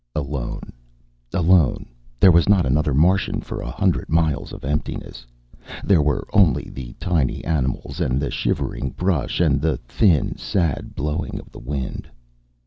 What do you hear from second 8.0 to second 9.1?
and the shivering